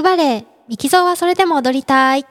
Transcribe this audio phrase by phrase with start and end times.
[0.00, 2.24] クバレエ、ミキゾーはそれでも踊りたい。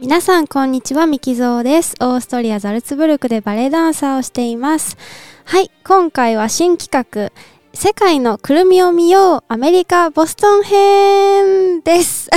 [0.00, 1.06] 皆さん、こんにちは。
[1.06, 1.94] ミキゾーです。
[2.00, 4.96] オーストリア・ザルツブルクでバレエダンサーをしています。
[5.44, 7.30] はい、今回は新企画、
[7.72, 12.28] 世界のくるみを見ようアメリカ・ボストン編です。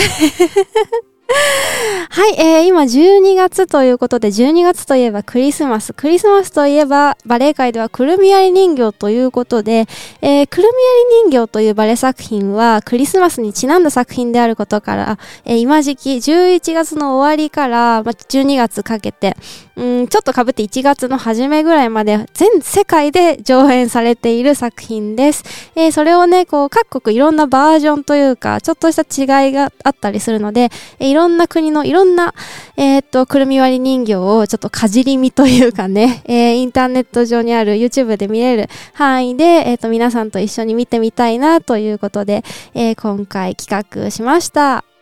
[2.10, 5.94] はい、えー、今12月ということで、12月といえばクリスマス。
[5.94, 9.88] クリスマスといえば、バレエ界ではくるみ割り人形ということで、
[10.22, 19.36] えー、くるみ割り人形というバレエ作品は、クリスマスにちなんだ作品であることから、えー、今時期、11月の終わりから、まあ、12月かけて、
[19.76, 25.44] うん、ちょっと被って1月の初めぐらいまで、全世界で上演されている作品です。
[25.76, 32.36] えー、それをね、こう、各国いろんなバージョンというか、ちょっとした違いがあったりするので、えー、いろんな国のいろんな、
[32.78, 42.44] えー、っと、くるみ割り人形をちょっとかじりみというかね、えー、インターネット上にある YouTube で見れる範囲で、え、っと、皆さんと一緒に見てみたいなということで、
[42.76, 44.93] え、今回企画しました。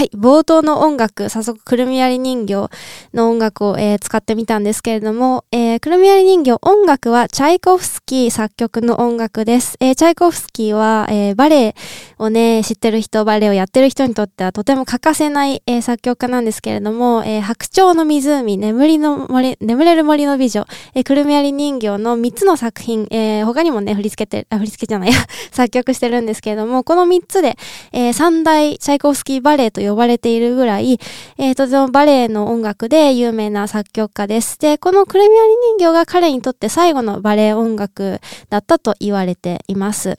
[0.00, 2.70] はい、冒頭の音楽、早速、くるみ割り人形
[3.12, 9.76] の音楽を、えー、使ってみたんですけれども、えー、くるみ割り人形、音楽はチャイコフスキー作曲の音楽です。
[9.78, 11.74] えー、チャイコフスキーは、え、バレエ
[12.16, 25.18] をね、知ってる人、バレエをやってる人にとってはとても欠かせない、え、作曲家なんですけれども、え、白鳥の湖、眠りの森、眠れる森の美女、えー、くるみ割り人形の3つの作品、え、他にもね、振り付けて、あ、振り付けじゃないや、
[25.52, 27.58] 作曲してるんですけれども、この3つで、
[27.92, 30.98] えー、三大チャイコフスキーバレエとと呼ばれているぐらい、
[31.38, 34.58] えー、とてもバレエの音楽で有名な作曲家です。
[34.58, 40.18] で、このクレミアリ人形が彼にとって最後のバレエ音楽だったと言われています。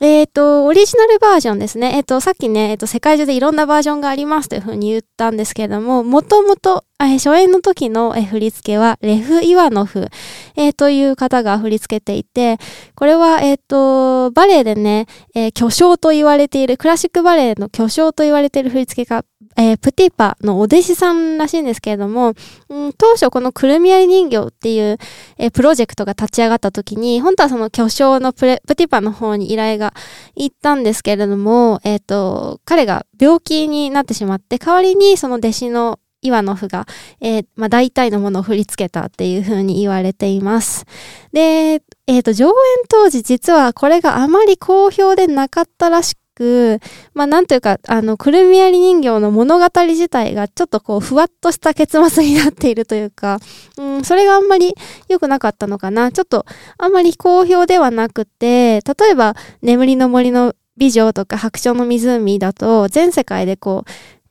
[0.00, 1.92] えっ、ー、と、オリジナルバージョンですね。
[1.94, 10.08] えっ、ー、と、さっきね、えっ、ー、と、世界中でいろんなバージョンがありますというふうに言ったんですけれども、もともと、初演の時の、振り付けは、レフ・イワノフ、
[10.56, 12.58] えー、という方が振り付けていて、
[12.94, 19.24] これは、えっ、と、バレエでね、えー、巨匠と言われている、クラシックバレエの巨匠と言われている振り付け家、
[19.56, 22.34] えー、プティパのお弟子さんらしいんですけれども、
[22.68, 24.98] うん、当初このくるみ割り人形っていう、
[25.38, 29.94] えー、プロジェクトが立ち上がった時に、本当はその巨匠のプレプティパの方に依頼が
[30.34, 36.86] 行ったんですけれども、えっ、ー、と、彼が病気になってしまって、代わりにその弟子のイワノフが、
[37.20, 40.86] えー、まあ、大体のものを振り付けたっていう風に言われています。
[41.32, 42.52] で、えっ、ー、と、上演
[42.88, 46.80] 当時実はこれがあまり好評でなかったらしく、
[47.14, 53.38] まあなんというか、あの、くるみ割り人形の物語自体がちょっとこう、ふわっとした結末になっているというか、
[53.78, 54.74] うん、それがあんまり
[55.08, 56.10] 良くなかったのかな。
[56.10, 56.44] ちょっと、
[56.78, 63.90] あんまり好評ではなくて、例えば、眠りの森の美女とか白鳥の湖だと、全世界でこう、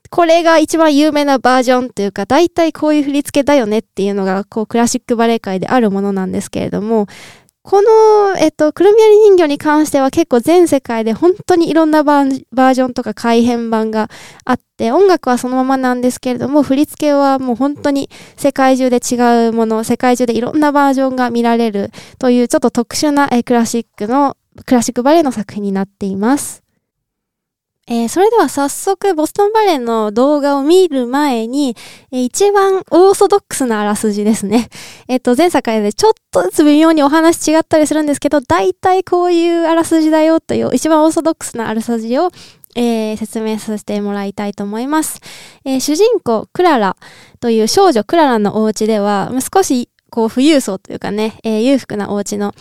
[0.09, 7.07] これが一番有名なバージョンっていうか、大体こういう振り付けだよねっていうのが、こう、クラシックバレエ界であるものなんですけれども、
[7.63, 14.09] この、えっと、くるみ割り人形に関しては結構全世界で本当にいろんなバージョンとか改編版が
[14.45, 26.63] あって、音楽はそのままなんですけれども、振り付けはもう本当に世界中で違うもの、世界中でいろんなバージョンが見られるというちょっと特殊なえクラシックの、クラシックバレエの作品になっています。
[27.87, 31.75] えー、それでは早速、ボストンバレーの動画を見る前に、
[32.11, 34.69] えー、一番オーソドックスなあらすじですね。
[35.07, 42.29] えっ、と、前作でちょっとずつ微妙にお話違ったりするんですけど、大体こういうあらすじだよという一番オーソドックスなあらすじを、
[42.75, 45.19] えー、説明させてもらいたいと思います。
[45.65, 46.95] え主人公、クララ
[47.39, 52.53] という少女クララのお家では、少しこう富裕層というかね、え裕福なお家の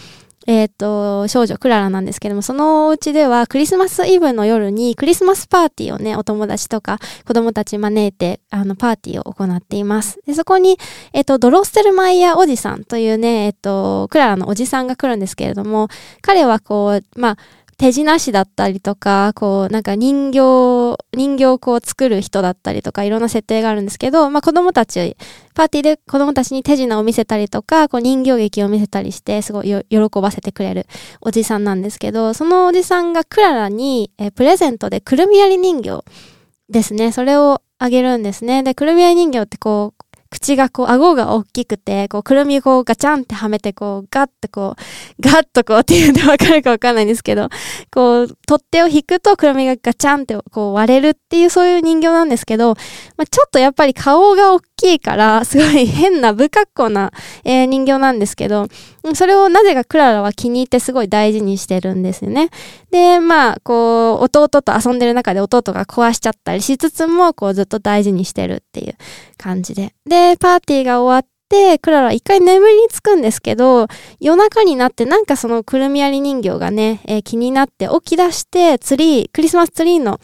[0.50, 10.18] えっ、ー、と、少女クララなんですけども、そのお家ではクリスマスイブの夜にクリスマスパーティーをね、お友達とか子供たち招いて、あの、パーティーを行っています。
[10.26, 10.76] で、そこに、
[11.12, 15.86] えっ、ー、と、ドロッセルマイヤーおじさんというね、えっ、ー、と、クララのおじさんが来るんですけれども、
[16.20, 17.36] 彼はこう、まあ、
[17.80, 25.16] 手品師だったりとか、こう、なんか人形、人形をこう作る人だったりとか、いろんな設定があるんですけど、まあ子供たち、
[25.54, 30.86] パーティーで子供たちに手品を見せたりとか、こう人形劇を見せたりして、すごい喜ばせてくれる
[31.22, 36.04] おじさんなんですけど、そのおじさんがクララに、えプレゼントでくるみ割り人形
[36.68, 38.62] ですね、それをあげるんですね。
[38.62, 47.48] で、くるみ割り人形ってこう、口がこう、顎が大きくて、こう、くるみをこう、ガチャンってはめて、こう、ガッとこう、ガッとこうっていうとわかるかわかんないんですけど、
[47.92, 52.74] こう、取っ手を引くと、くるみがガチャンってこう割れるっていうそういう人形なんですけど、
[53.16, 57.12] まあ、ちょっとやっぱり顔が大きいから、すごい変な不格好な、
[57.44, 58.66] えー、人形なんですけど、
[59.15, 62.50] それをなぜかクララは気に入ってすごい大事にしてるんですよね。
[62.91, 68.94] で、まあ、こう、弟と遊んでる中で弟が壊しちゃったりしつつも、こうずっと大事にしてるっていう
[69.36, 69.94] 感じで。
[70.06, 73.88] で、パーティーが終わって、クララ一回眠りにつくんですけど、
[74.21, 80.21] 夜中になってなんかそのくるみ割り人形がね、えー、気になって起き出して、ツリー、クリスマスツリーの、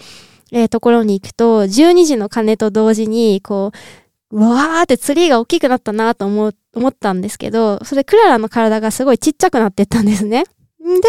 [0.53, 4.06] えー、ところに行くと、12時の鐘と同時に、こ、う
[4.37, 10.43] わーってツリーが大きくなったなと思、思ったんですけど、それクララの体がすごいちっちゃくなってったんですね。
[10.43, 10.45] ん
[11.01, 11.09] で、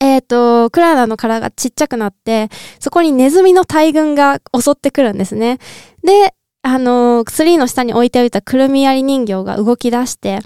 [0.00, 2.48] えっ、ー、と、クララの体がちっちゃくなって、
[2.80, 5.58] そこにネズミの大群が襲ってくるんですね。
[6.02, 10.40] で、あのー、ツリーの下に置いておいたくるみやり人形が動き出して、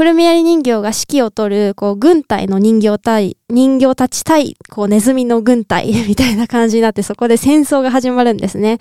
[0.00, 8.78] プルミアリ人形が指揮を取る、こう、軍隊の人形対、人形たち対、こう、ネズミの軍隊 みたいな感じになって、そこで戦争が始まるんですね。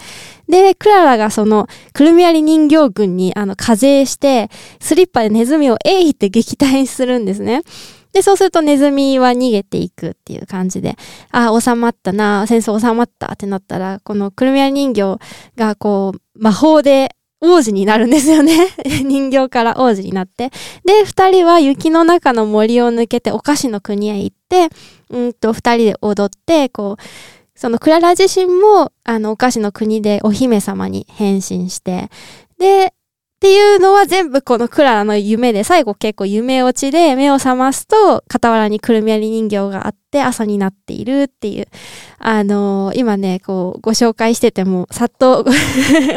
[0.48, 4.50] で、クララがその、くるみアリ人形軍に、あの、課税して、
[4.80, 7.64] スリッパでネズミをえいって撃退するんですね。
[8.14, 10.96] で、そうするとネズミは逃げていくっていう感じで、
[11.32, 15.18] ああ、収まったな、戦争収まったってなったら、このくるみアリ人形
[15.58, 18.68] がこう、魔法で王子になるんですよね。
[19.04, 20.52] 人形から王子になって。
[20.86, 24.70] で、二人は雪の中の森を抜けてお菓子の国へ行って、
[25.10, 27.04] うんと、二人で踊って、こう、
[27.56, 32.10] そのクララ自身も、あの、お菓子の国でお姫様に変身して、
[32.58, 32.94] で、
[33.40, 41.70] っていうのは全部このクララの夢で、最後結構夢落ちで目を覚ますと、傍らにくるみ割り人形があって朝になっているっていう。
[42.18, 45.46] あのー、今ね、こう、ご紹介してても、さっと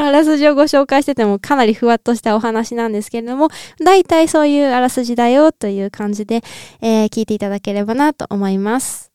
[0.01, 6.43] あらすじをご紹介しててもかなりふわっとしたお話なんですけれども、大体そういうあらすじだよという感じで、
[6.81, 9.12] えー、聞いていただければなと思います。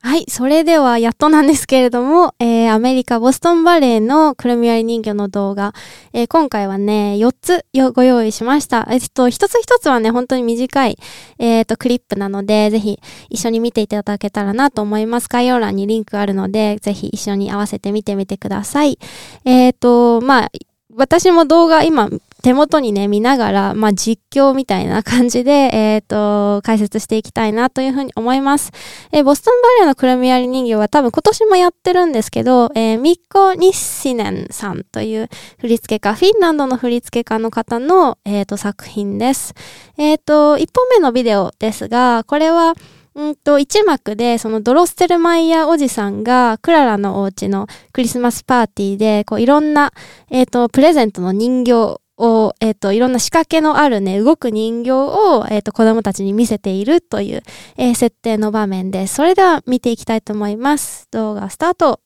[0.00, 0.24] はい。
[0.28, 5.74] それでは、やっとなんですけれども、えー、アメリカボストンバレーのくるみ割り人形の動画、
[6.12, 7.64] えー、今回はね、4つ
[7.94, 8.86] ご用意しました。
[8.90, 10.96] えっと、一つ一つはね、本当に短い、
[11.40, 15.28] えっ、と、クリップなので、ぜひ一緒に見ていただけたらなと思います。
[15.28, 19.00] 概要欄にリンクあるので、ぜひ一緒に合わせて見てみてください。
[19.44, 20.50] えっ、と、まあ、
[20.94, 22.08] 私も動画今
[22.42, 28.70] 手元にね、見ながら、まあ、実況みたいな感じで、えっ、ー、と、解説していきたいなというふうに思います。
[29.10, 39.54] えー、ボストンバレーのくるみ割り人形は多分今年もやってるんですけど、えー、ミッコ・ニッシネンさんという振付家、フィンランドの振付家の方の、えっ、と、作品です。
[39.96, 42.74] えっ、と、1本目のビデオですが、これは、
[43.16, 49.92] うんと、一幕で、そのドロステルマイヤーおじさんが、クララのお家のクリスマスパーティーで、こう、いろんな、
[50.30, 57.42] えっ、ー、と、プレゼントの人形を、えっ、ー、と、いろんな仕掛けのあるね、動く人形を、えっ、ー、と、子供たちに見せているという、
[57.76, 59.14] えー、設定の場面です。
[59.14, 61.08] それでは見ていきたいと思います。
[61.10, 62.00] 動画スタート。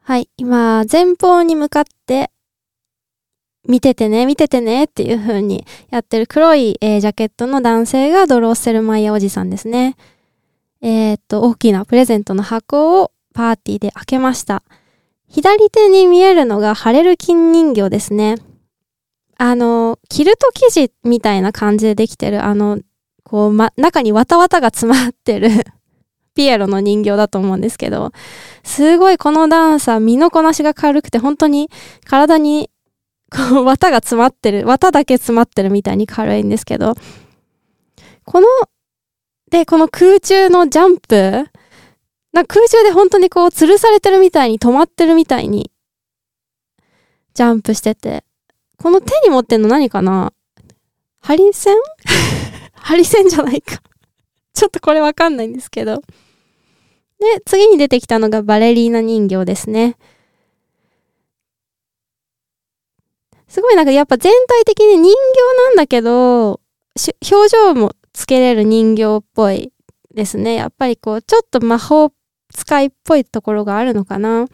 [0.00, 2.30] はい、今、前方に向かって、
[3.66, 9.96] 見ててね、見ててねっていう風にやってる黒い、えー、ジャケットの男性がドロッセルマイヤおじさんですね。
[10.82, 14.62] えー、っと、大きなプレゼントの箱をパーティーで開けました。
[15.28, 18.36] 左手に見えるのが晴れる金人形ですね。
[19.36, 22.78] あの、キルト生地みたいな感じでできてる、あの、
[23.24, 25.48] こう、ま、中にわたわたが詰まってる
[26.34, 28.12] ピエロの人形だと思うんですけど、
[28.62, 31.70] すごいこのダンサー、身のこなしが軽くて、本当に
[32.04, 32.70] 体に、
[33.30, 36.94] こう、 綿が詰まってる、綿だけ詰まってるみたいに軽いんですけど、
[38.24, 38.46] この、
[39.50, 41.46] で、この空中のジャンプ、
[42.32, 45.70] な空中で本当にこう、吊るされてるみたいに止まってるみたいに、
[47.34, 48.24] ジャンプしてて、
[48.78, 50.32] この手に持ってんの何かな？
[51.20, 51.76] ハリセン
[52.74, 53.78] ハリセンじゃないか
[54.52, 56.02] ちょっとこれわかんないんですけど。
[57.18, 59.96] で、次に出てきたのがバレリーナ人形ですね。
[63.48, 65.16] すごいなんかやっぱ全体的に人形
[65.68, 66.60] なんだけど、
[67.30, 69.72] 表情もつけれる人形っぽい
[70.12, 70.54] ですね。
[70.54, 72.12] やっぱりこう、ちょっと魔法
[72.52, 74.46] 使いっぽいところがあるのかな。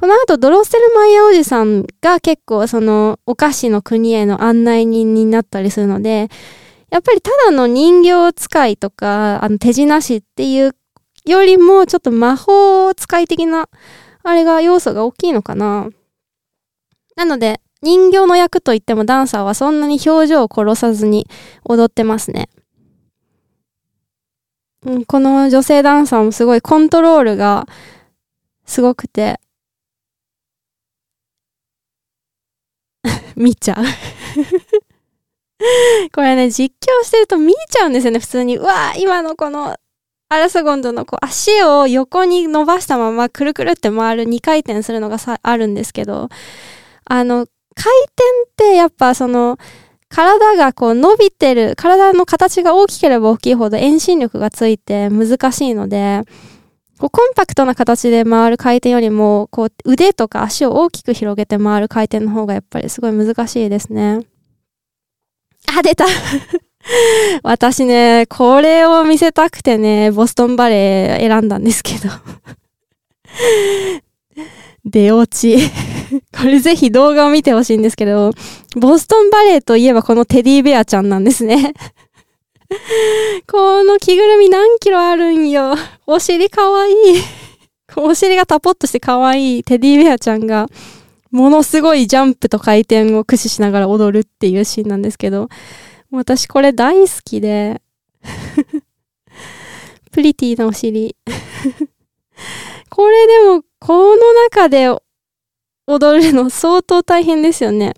[0.00, 6.28] この後、ドロッセルマイヤーおじさんが結構そのお菓子の国への案内人になったりするので、
[6.90, 10.76] やっぱりただの人形使いとか、あの手品師っていう
[11.24, 13.68] よりもちょっと魔法使い的な、
[14.22, 15.88] あれが要素が大きいのかな。
[17.16, 21.28] なので、人形の役といってもダンサーはそんなに表情を殺さずに
[21.64, 22.48] 踊ってますね。
[25.06, 27.66] この女性ダンサーもすごいコントロールが
[28.66, 29.40] すごくて、
[33.36, 33.76] 見ちゃう
[36.12, 38.56] これね、実況してると見ちゃうんですよね、普通に。
[38.58, 39.76] うわー今のこの、
[40.28, 46.28] アラセゴンドのこう足を横に伸ばしたままくるくるって回る2回転するのがさあるんですけど、
[47.04, 49.58] あの、回転ってやっぱその、
[50.08, 56.22] 体がこう伸びてる、体の形が大きければ大きいほど遠心力がついて難しいので、
[57.04, 64.24] こうコンパクトな形で回る回転よりも、こう腕とか足を大きく広げて回る回転の方がやっぱりすごい難しいですね。
[65.76, 66.06] あ、出た。
[67.44, 72.08] 私ね、これを見せたくてね、ボストンバレー選んだんですけど。
[74.86, 75.58] 出落ち。
[76.34, 78.30] これぜひ動画を見てほしいんですけど、
[78.76, 81.74] ボストンバレーといえばこのテディベアちゃんなんですね。
[83.46, 85.74] この着ぐるみ何キロあるんよ。
[86.06, 86.94] お尻かわいい。
[87.96, 90.68] お尻がタポッとしてかわいいテディベアちゃんが、
[91.30, 95.48] ものすごいジャンプと回転を駆使しながら踊るっていうシーンなんですけど、
[96.10, 97.80] 私これ大好きで、
[100.12, 101.16] プリティなお尻。
[102.88, 104.88] これでも、この中で
[105.86, 107.94] 踊るの相当大変ですよね。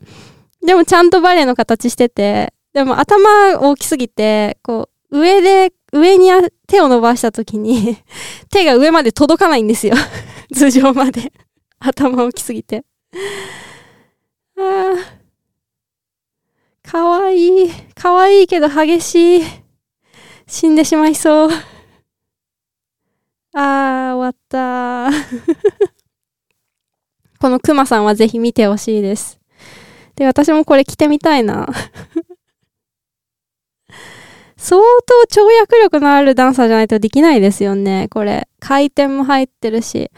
[0.64, 6.28] でもちゃんとバレエの形してて、でも頭大きすぎて、こう、上で、上に
[6.66, 7.96] 手を伸ばした時に
[8.52, 9.94] 手が上まで届かないんですよ
[10.52, 11.32] 頭上まで
[11.78, 12.84] 頭大きすぎて。
[14.58, 14.96] ああ。
[16.86, 17.70] かわいい。
[17.94, 19.42] かわいいけど激しい。
[20.46, 21.48] 死んでしまいそう。
[23.54, 25.08] あー、終わった
[27.40, 29.40] このクマさんはぜひ見てほしいです。
[30.14, 31.66] で、私もこれ着てみたいな。
[34.66, 38.48] 相当跳躍力のあるダンサーじゃないとできないですよね、これ。
[38.58, 40.10] 回転も入ってるし。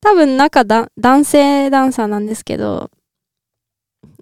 [0.00, 2.90] 多分中だ、男性ダンサーなんですけど、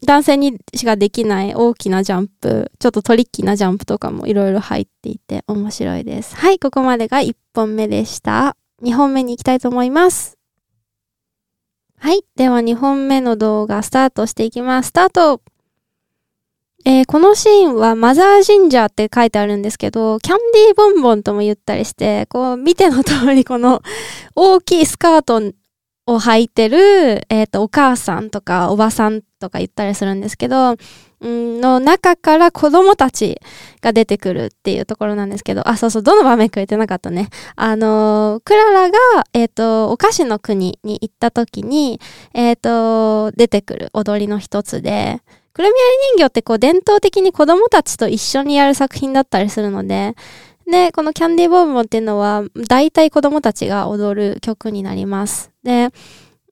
[0.06, 6.37] 男性にしかできない大きなジャンプ、ちょっとトリッキーなジャンプとかもいろいろ入っていて面白いです。
[6.37, 8.58] はい、ここまでが1本目でした。
[8.82, 10.37] 2本目に行きたいと思います。
[11.96, 14.88] はい、では2本目の動画スタートしていきます。
[14.88, 15.40] スタート
[16.84, 23.82] えー、このシーンはマザージンジャーって書いてあるんですけど、キャンディーボンボンとも言ったりして、こう見ての通りこの
[24.34, 25.36] 大きいスカート
[26.06, 30.76] を履いてる、えっ、ー、と、お母さんとかおばさんとか言ったりするんですけど、
[31.24, 33.40] の中から子供たち
[33.80, 37.28] が出てくるっていうところなんですけど、あ、そうそう、どの場面か言ってなかったね。
[37.54, 38.98] あの、クララが、
[39.32, 42.00] えっ、ー、と、お菓子の国に行った時に、
[42.34, 45.20] えっ、ー、と、出てくる踊りの一つで、
[45.52, 45.80] くるみ割
[46.14, 50.14] り人形ってこう伝統的に子供たちと一緒にやる作品だったりするので、
[50.71, 55.50] で、このキャンディーボンボンっていうのは、大体子供たちが踊る曲になります。
[55.64, 55.90] で、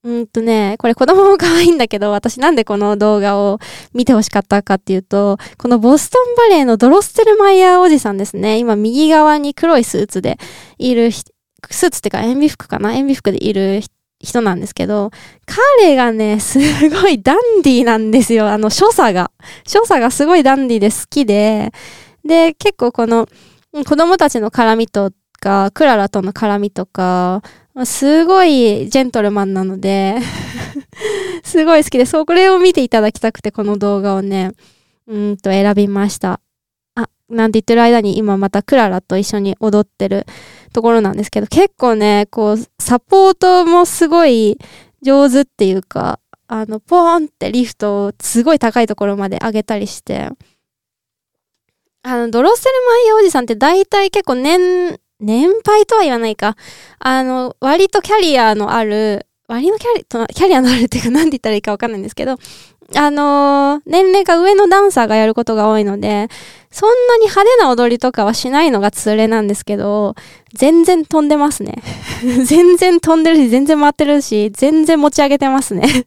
[0.03, 3.59] うんとね、これ子供も可愛いんだけど、私なんでこの動画を
[3.95, 8.59] 見てほしかったかっていうと、このボストンバレーのドロステルマイヤーおじさんですね。
[8.59, 10.39] 今右側に黒いスーツで
[10.79, 12.95] いる、スーツってか塩ビ服かな？
[12.95, 13.83] 塩ビ服でいる
[14.23, 15.11] 人なんですけど、
[15.47, 16.59] 彼がね、す
[16.91, 18.49] ごいダンディーなんですよ。
[18.49, 19.31] あの、所作が。
[19.67, 21.73] 所作がすごいダンディーで好きで、
[22.25, 23.29] で、結構この、
[23.73, 27.43] 子供たちの絡みとか、クララとの絡みとか、
[27.85, 30.19] すごいジェントルマンなので
[31.45, 34.53] すごい好きで、そう、これを見ていただきたくて、この動画をね、
[35.07, 36.41] うんと選びました。
[36.95, 40.27] あ、なんて言ってる間に今またクララと一緒に踊ってる
[40.73, 44.59] ところなんですけど、結構ね、こう、サポートもすごい
[45.01, 46.19] 上手っていうか、
[46.49, 50.29] あの、ポーンってリフトをすごい高いところまで上げたりして、
[52.03, 56.57] あの、ドロッセルマイヤーおじさんって大体結構年、年配とは言わないか。
[56.99, 60.05] あの、割とキャリアのある、割のキャリ、
[60.35, 62.39] キャリアのあるっていうか何て言ったらいいかわかんないんですけど、
[62.95, 66.29] あのー、年齢が上のダンサーがやることが多いので、
[66.71, 70.15] そんなに派手な踊りとかはしないのが通例なんですけど、
[70.55, 71.83] 全然飛んでますね。
[72.47, 76.07] 全然飛んでるし、全然回ってるし、全然持ち上げてますね。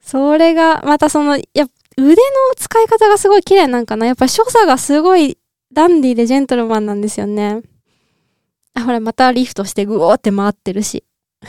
[0.00, 2.16] それが、またその、や腕の
[2.56, 4.06] 使い方がすごい綺麗なんかな。
[4.06, 5.36] やっぱ所作がすごい
[5.72, 7.62] ダンディーでジェントルマンなんですよね。
[8.74, 11.04] あ、ほら、またリフトしてグオーって回ってるし。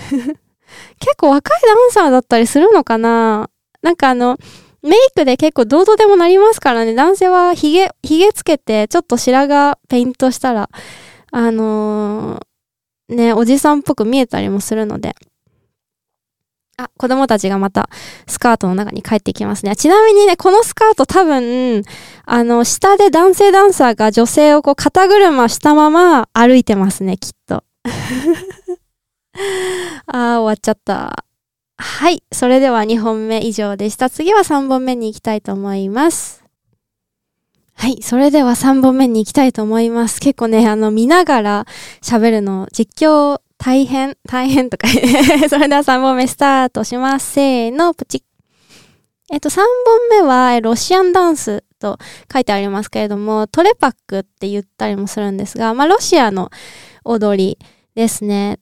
[1.00, 3.50] 結構若いダンサーだったりするのかな
[3.84, 4.38] なんかあの、
[4.82, 6.94] メイクで結構どうとでもなりますからね。
[6.94, 10.70] 男性はヒゲ、ヒゲつけて、ちょっと白髪ペイントしたら、
[11.32, 15.15] あのー、ね、おじさんっぽく見えたりもするので。
[16.84, 17.90] あ、子供たちがまた
[18.28, 19.75] スカートの中に帰ってきますね。
[19.75, 21.84] ちなみにね、このスカート多分、
[22.25, 27.63] あの、下で男性ダンサーが女性をこう肩車したまま歩いてますね、きっと。
[30.08, 31.25] あー、終わっちゃった。
[31.78, 32.24] はい。
[32.32, 34.10] それでは2本目以上でした。
[34.10, 36.44] 次は3本目に行きたいと思います。
[37.75, 38.02] はい。
[38.02, 40.22] それでは3本目に行きたいと思います。
[40.22, 41.68] 結構ね、あの、見ながら
[42.02, 44.89] 喋るの、実況大変、大変とか
[45.50, 47.32] それでは3本目スタートします。
[47.32, 48.22] せーの、プチッ。
[49.32, 49.67] えっと、3本
[50.12, 51.98] 目は、ロシアンダンスと
[52.32, 56.50] 書いてありますけれども、トレパックって言ったりもするんですが、まあ、ロシアの
[57.05, 57.58] 踊り
[57.96, 58.60] ですね。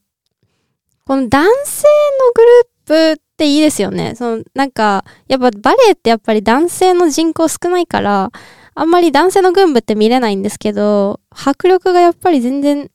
[1.07, 1.87] この男性
[2.19, 4.13] のグループっていいですよね。
[4.15, 8.31] その、なんか、やっぱバレエってやっぱり男性の人口少ないから、
[8.75, 12.91] あんまり男性の群舞って見れないんですけど、迫力がやっぱり全然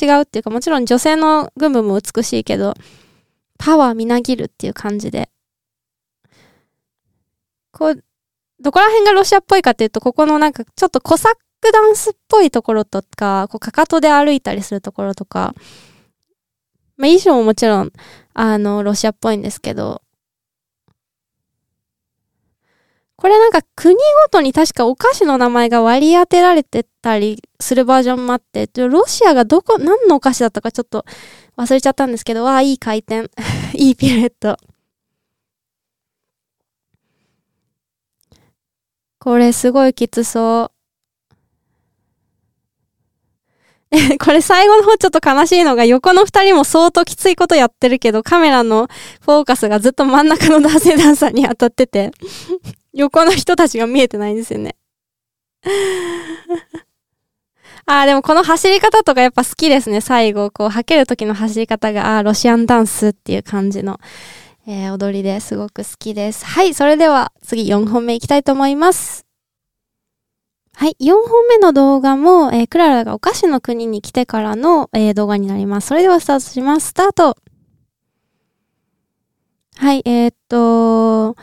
[0.00, 2.74] 違うっていうか、もちろん女性の群舞も美しいけど、
[3.58, 5.30] パワーみなぎるっていう感じで。
[7.72, 8.04] こう、
[8.60, 15.54] どこら辺がロシアっぽいかっていうと、ここのなんかちょっとコサックダンスっぽいところとか、こうかかとで歩いたりするところとか、
[16.96, 17.92] まあ衣装ももちろん、
[18.34, 20.01] あの、ロシアっぽいんですけど、
[23.16, 24.00] これなんか国ご
[24.30, 31.04] とに確かお菓子の名前が割り当てられてたりするバージョンもあって、ロシアがどこ、何のお菓子だったかちょっと
[31.56, 33.30] 忘れちゃったんですけど、わあ、いい回転。
[33.74, 34.56] いいピルエット。
[39.18, 40.82] これすごいきつそう。
[43.92, 48.88] え これ最後の方ちょっと悲しいのが横の二人も相当きついことやってるけどカメラの
[49.20, 52.10] フォーカスがずっと真ん中の男性ダンサーに当たってて
[52.92, 54.76] 横の人たちが見えてないんですよね。
[57.84, 60.00] ああ、でもこの走り方とかやっぱ好きですね。
[60.00, 63.98] 最後、こう、はける時の走り方が、ああ、ロシアンダンスっていう感じの、
[64.66, 66.44] えー、踊りですごく好きです。
[66.44, 69.26] はい、それでは次4本目いきたいと思います。
[70.74, 75.88] はい、4本目の動画も、えー、クララがお菓子の国に来てからの、えー、動画になります。
[75.88, 76.88] それではスタートします。
[76.88, 77.36] スタート
[79.76, 81.36] はい、えー、っと、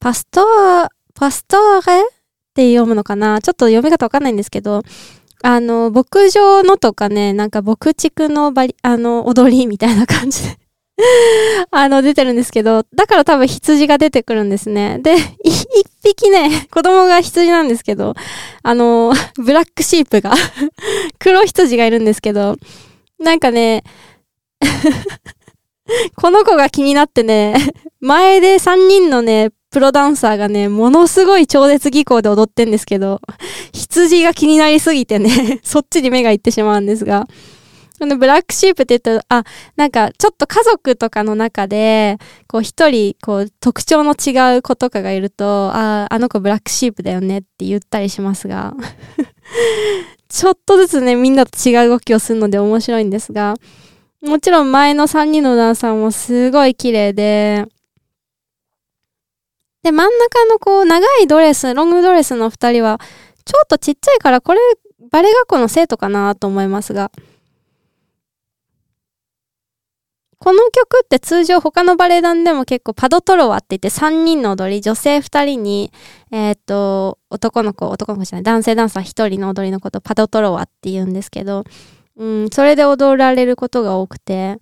[0.00, 2.04] パストー、パストーレっ
[2.54, 3.40] て読むのかな？
[3.40, 4.82] ちょっと読み方わかんないんですけど、
[5.42, 10.58] あの、牧場のとかね、なんか牧畜のバリ、あの、踊りみたいな感じで
[11.70, 14.98] あの、出てるんですけど、だから多分羊が出てくるんですね。
[15.00, 15.66] で、一
[16.02, 18.14] 匹ね、子供が羊なんですけど、
[18.62, 20.34] あの、ブラックシープが
[21.18, 22.56] 黒羊がいるんですけど、
[23.18, 23.84] なんかね、
[26.16, 27.54] この子が気になってね、
[28.00, 33.20] 前で3人のね、プロダンサーがね、ものすごい超絶技巧で踊ってんですけど、
[33.72, 37.26] 羊が気になりすぎてね、 そっちに目がいってしまうんですが、
[37.98, 39.44] このブラックシープって言うと、あ、
[39.76, 48.74] なんかちょっと家族とかの中で、こう一人、こう特徴の違う子とかがいると、あ、あの子ブラックシープだよねって言ったりしますが、
[50.28, 53.56] ちょっとずつね、みんなと違う動きをするので面白いんですが、
[54.22, 57.66] もちろん前の3人のダンサーもすごい綺麗で、
[59.82, 63.00] で、真ん中のこう、長いドレス、ロングドレスの二人は、
[63.44, 64.60] ちょっとちっちゃいから、これ、
[65.10, 67.10] バレエ学校の生徒かなと思いますが。
[70.40, 75.92] この曲って通常他のバレエ団でも結構パドトロワって言って3人の踊り、女性2人に、
[76.30, 81.64] えっ、と、男の子、男の子じゃない、男性ダンサー1人の踊りのことパドトロワって言うんですけど、
[82.16, 84.58] うん、それで踊られることが多くて、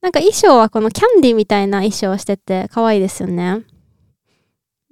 [0.00, 3.62] なんか衣装はこのキャンディみたいな衣装をしてて可愛いですよね。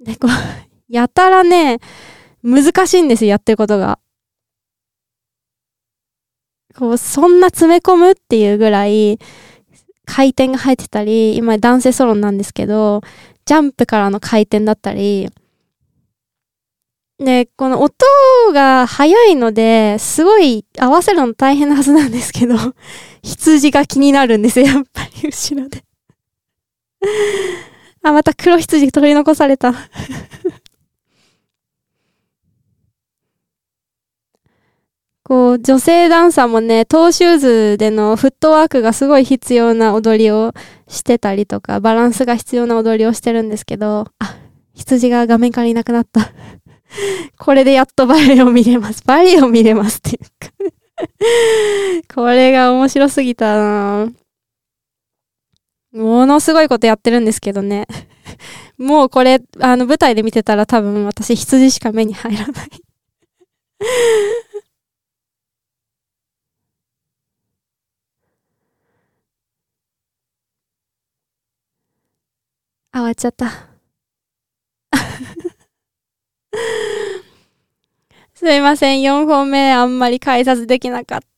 [0.01, 0.29] で、こう、
[0.89, 1.79] やたらね、
[2.43, 3.99] 難しいんですよ、やってることが。
[6.75, 9.19] こう、そんな詰め込むっていうぐらい、
[10.05, 13.01] 回転が入ってたり、今男性ソロンなんですけど、
[13.45, 15.29] ジャンプからの回転だったり、
[17.19, 17.93] で、この音
[18.51, 22.55] が速いので、すごい合わせるの大変なはずなんですけど、
[23.21, 25.83] 羊が気になるんですよ、やっぱり後ろで
[28.03, 29.73] あ、また黒羊取り残された。
[35.23, 40.53] こう、女性ダンサーもね、トーシューズでのフットワークがすごい必要な踊りを
[40.87, 44.35] してたりとか、バランスが必要な踊りをしてるんですけど、あ、
[44.73, 46.31] 羊が画面からいなくなった。
[47.37, 49.03] これでやっとバレエを見れます。
[49.05, 50.51] バレエを見れますっていうか。
[52.13, 54.09] これが面白すぎたな。
[55.93, 57.85] ものすごいことやってるんですけどね。
[58.77, 62.69] もうこれ、あの、舞台で見てたら多分私羊しか目に入らない
[72.93, 73.49] あ、終わっちゃった。
[78.33, 79.01] すいません。
[79.01, 81.30] 4本目あんまり解説できなかった。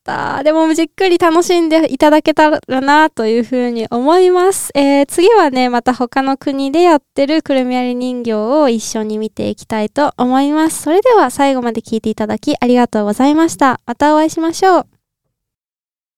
[0.44, 4.72] でもじっくり楽しんでいただけたらなというふうに思います。
[4.76, 10.82] えー、次はね、また他の国でやってるくるみ割り人形を一緒に見ていきたいと思います。
[10.84, 13.80] それでは最後まで聞いていただきありがとうございました。
[13.86, 14.93] またお会いしましょう。